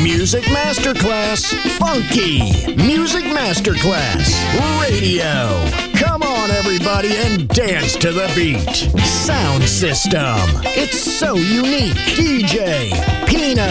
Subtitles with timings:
[0.00, 2.74] Music Masterclass Funky.
[2.76, 4.32] Music Masterclass
[4.80, 5.64] Radio.
[5.98, 8.68] Come on, everybody, and dance to the beat.
[9.04, 10.38] Sound system.
[10.64, 11.94] It's so unique.
[12.16, 12.90] DJ
[13.26, 13.66] Pino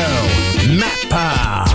[0.77, 1.65] Mappa.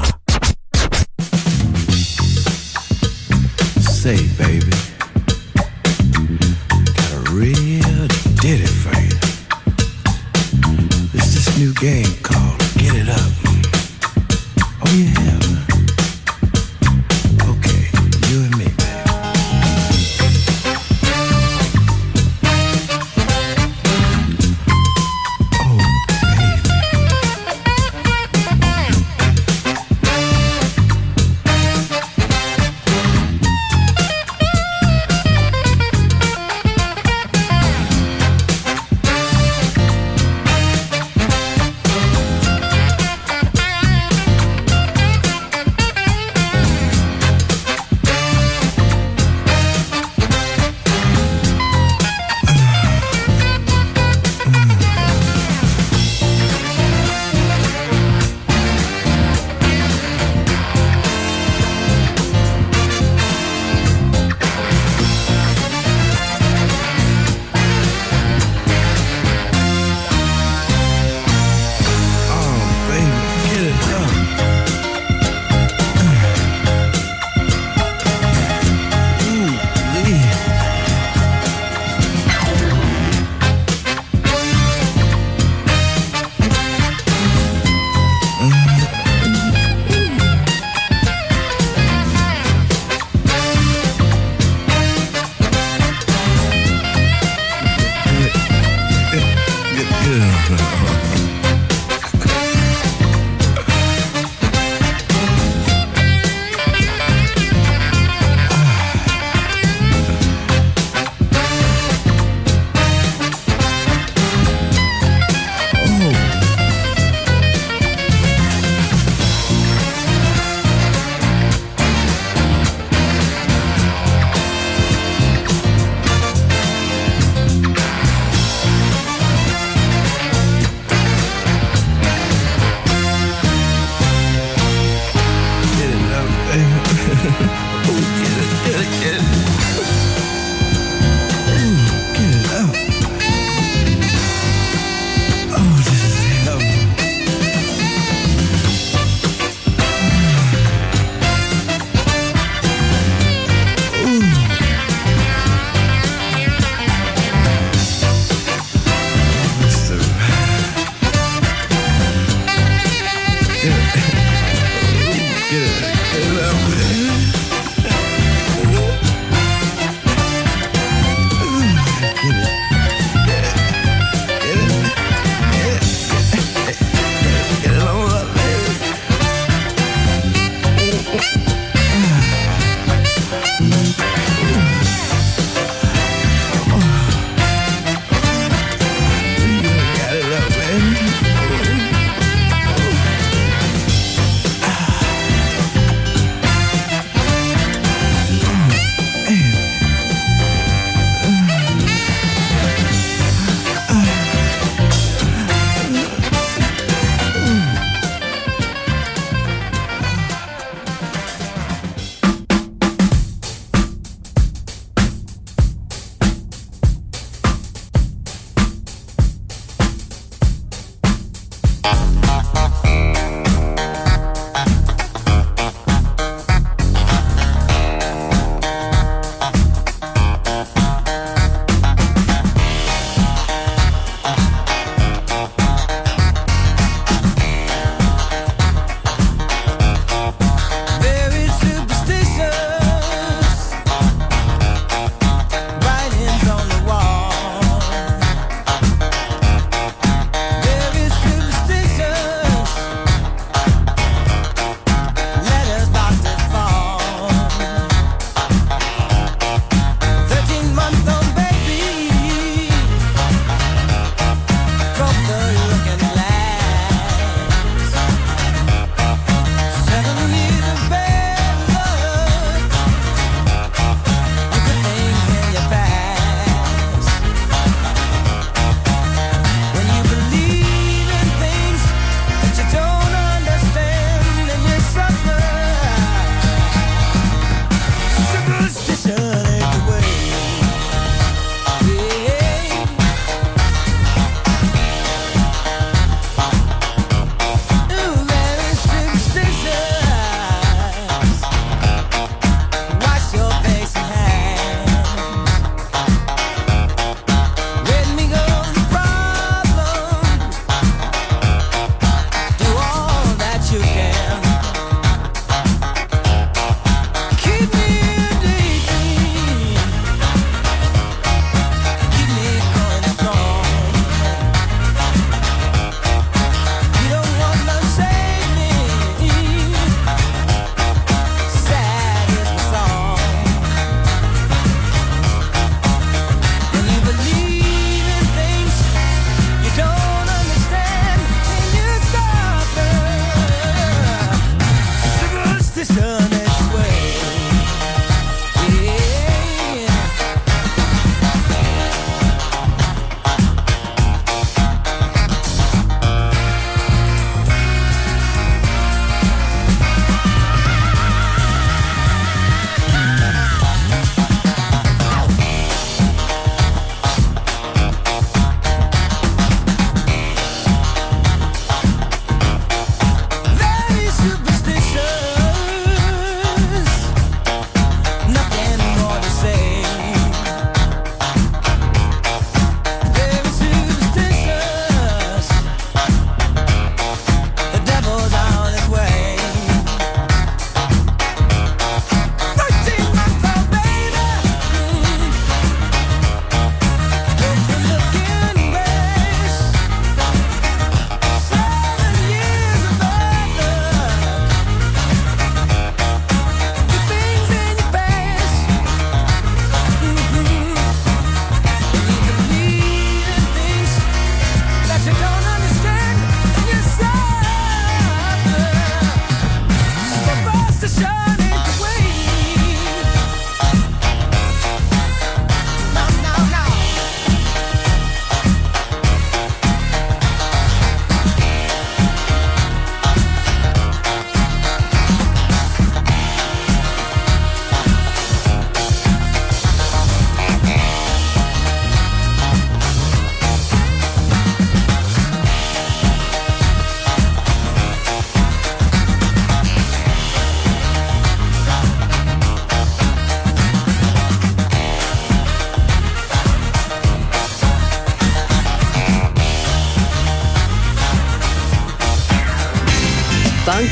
[3.80, 4.70] Say, baby,
[6.94, 8.08] got a real
[8.68, 9.16] for you.
[11.14, 12.14] It's this new game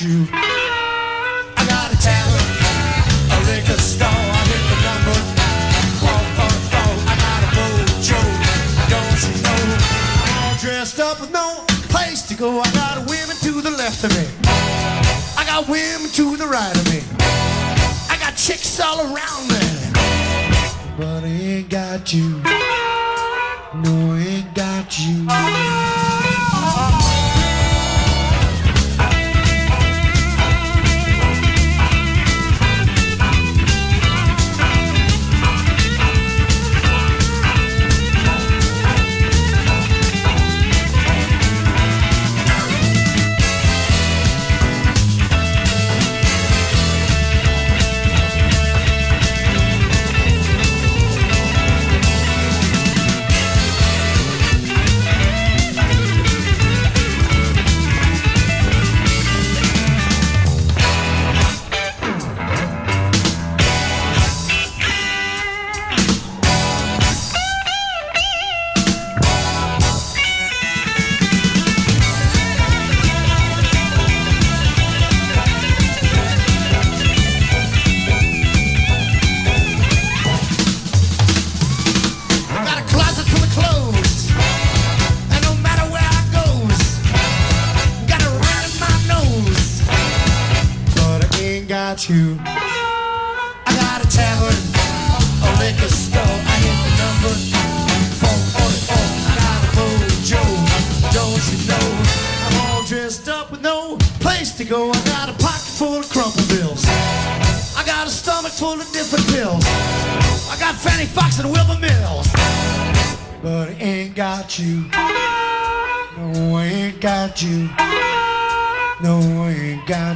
[0.00, 0.35] You.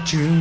[0.08, 0.39] You.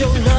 [0.00, 0.33] your love.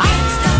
[0.00, 0.59] I Einstein.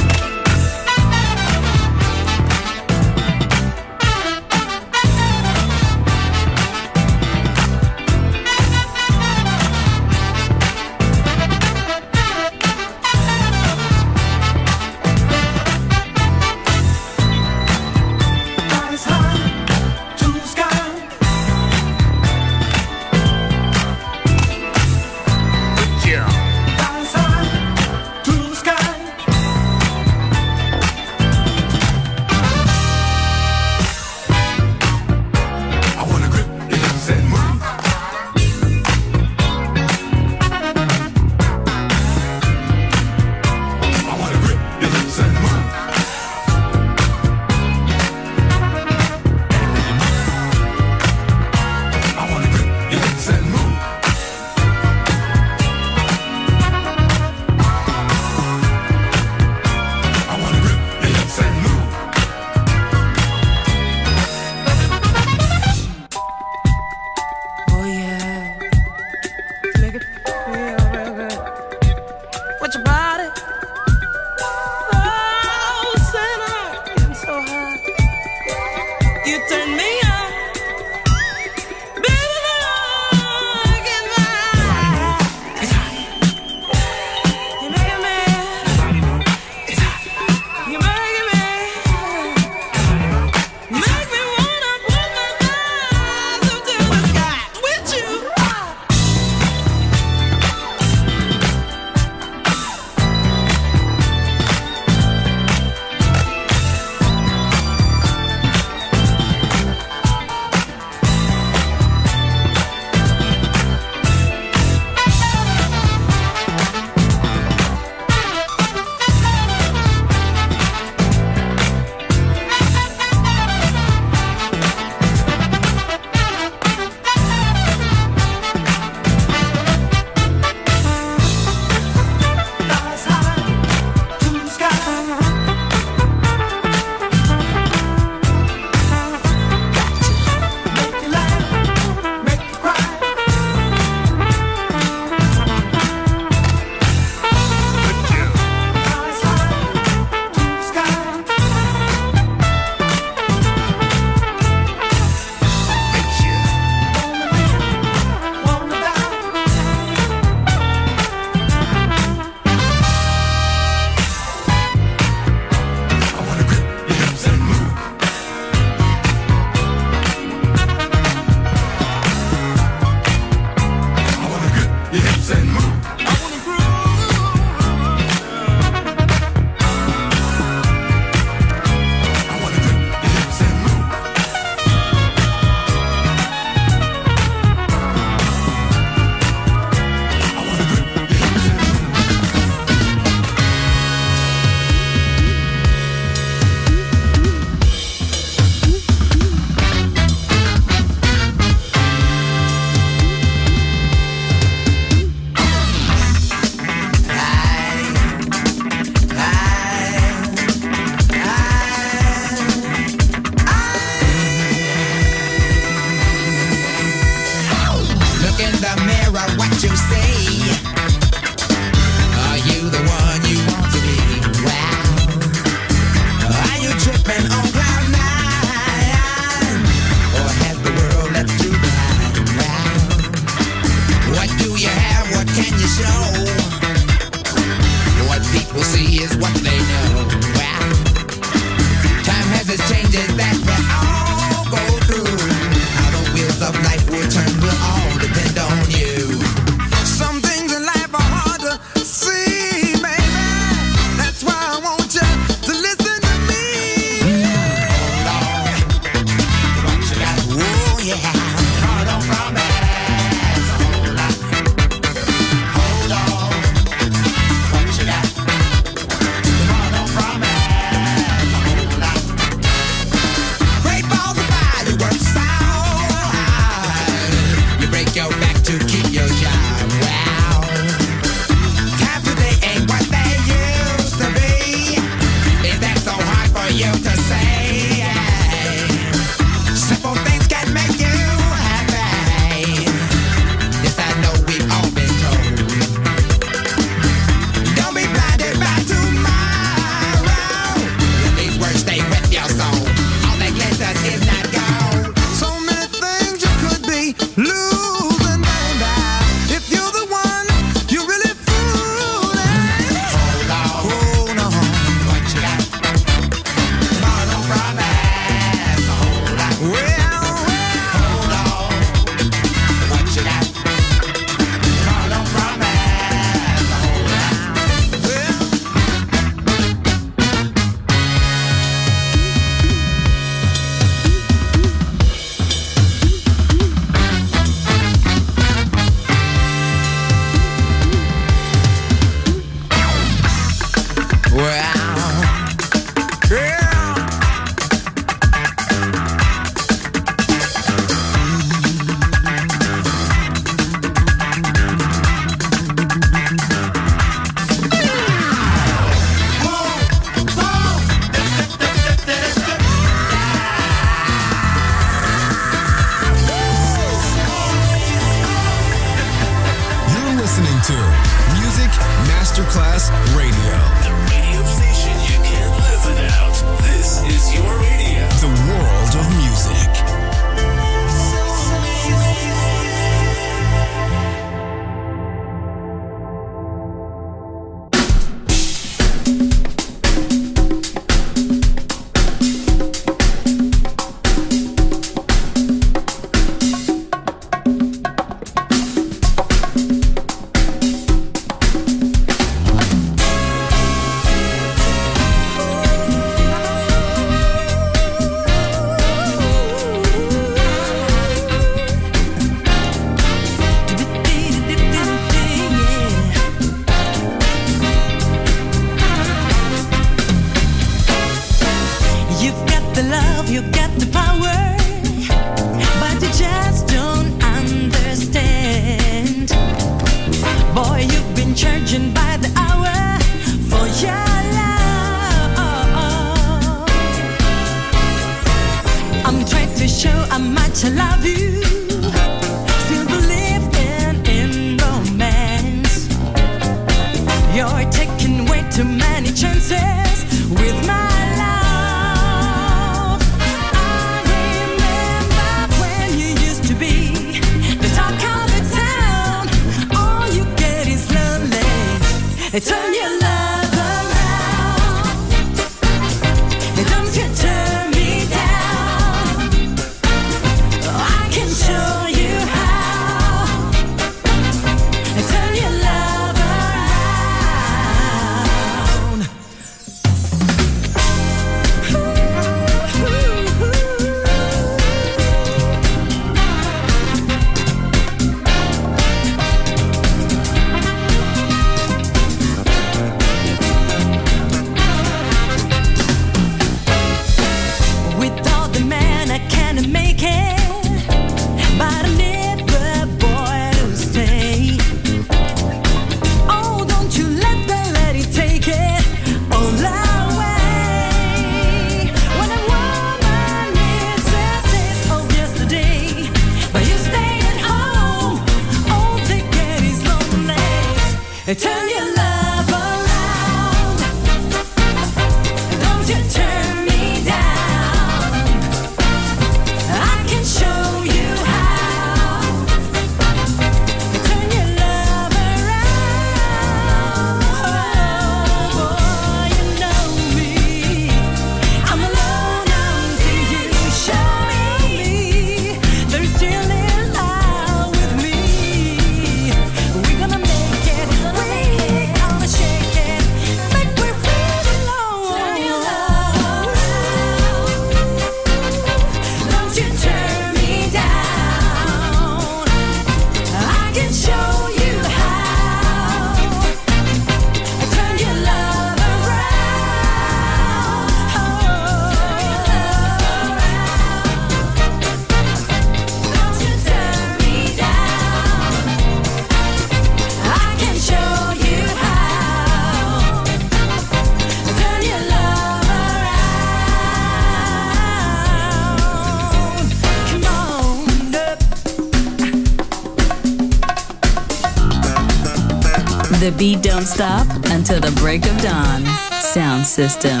[596.56, 598.64] Don't stop until the break of dawn.
[599.02, 600.00] Sound system.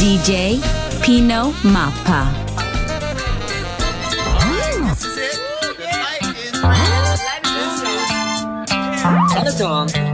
[0.00, 0.56] DJ
[1.04, 2.32] Pino Mappa.
[4.88, 5.38] This is
[9.60, 10.09] it.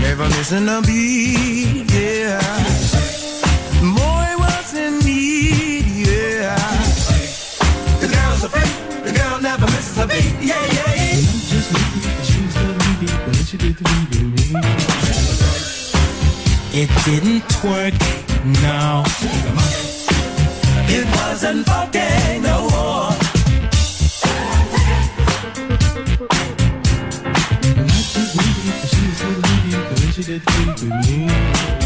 [0.00, 2.40] Never missing a beat, yeah.
[3.80, 6.56] Boy was in need, yeah.
[8.00, 10.94] The girl's a freak, the girl never misses a beat, yeah, yeah.
[10.94, 11.16] yeah.
[11.26, 11.80] Not just me,
[12.28, 14.36] she the baby, but she did the baby.
[16.78, 17.94] It didn't work,
[18.62, 19.04] no.
[20.88, 23.15] It wasn't fucking no more.
[30.16, 31.85] she did think with me.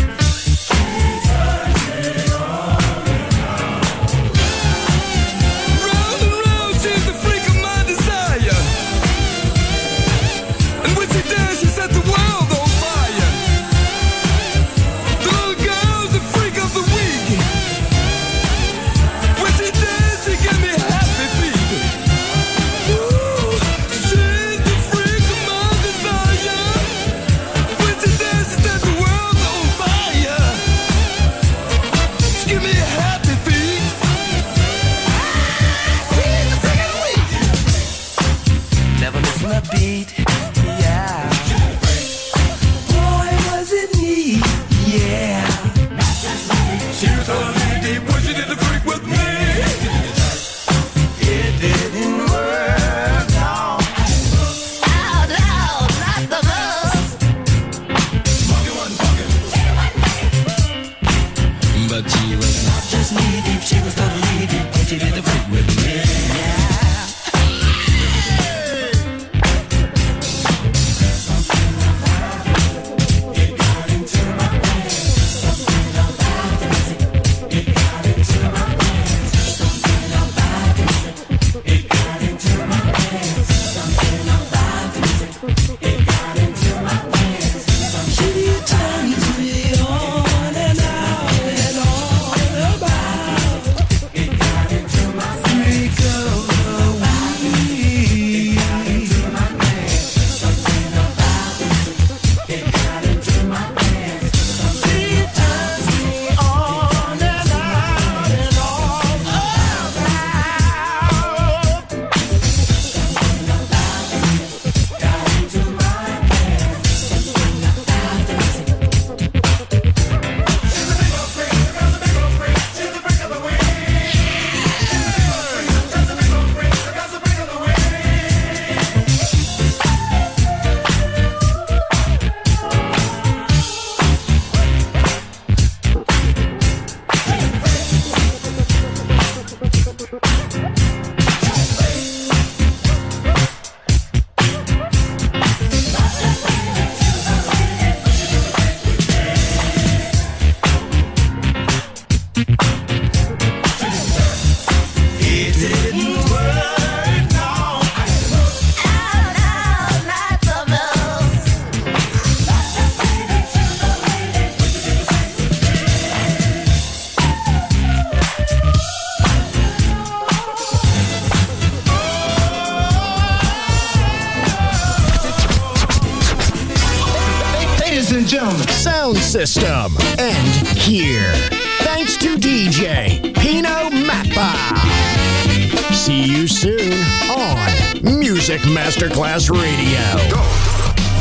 [188.91, 190.20] Masterclass Radio.